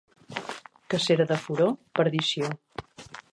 [0.93, 1.67] Cacera de furó,
[2.01, 2.51] perdició.